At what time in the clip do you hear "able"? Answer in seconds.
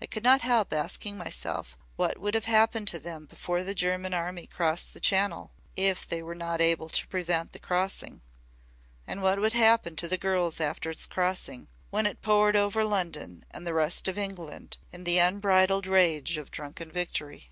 6.60-6.88